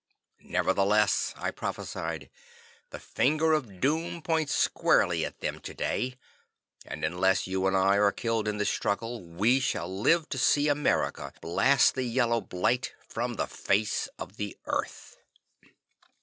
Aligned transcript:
"Nevertheless," 0.45 1.31
I 1.37 1.51
prophesied, 1.51 2.31
"the 2.89 2.97
Finger 2.97 3.53
of 3.53 3.79
Doom 3.79 4.23
points 4.23 4.55
squarely 4.55 5.23
at 5.23 5.41
them 5.41 5.59
today, 5.59 6.15
and 6.87 7.05
unless 7.05 7.45
you 7.45 7.67
and 7.67 7.77
I 7.77 7.97
are 7.99 8.11
killed 8.11 8.47
in 8.47 8.57
the 8.57 8.65
struggle, 8.65 9.23
we 9.23 9.59
shall 9.59 9.95
live 9.95 10.27
to 10.29 10.39
see 10.39 10.67
America 10.69 11.31
blast 11.39 11.93
the 11.93 12.01
Yellow 12.01 12.41
Blight 12.41 12.95
from 13.07 13.35
the 13.35 13.45
face 13.45 14.09
of 14.17 14.37
the 14.37 14.57
Earth." 14.65 15.17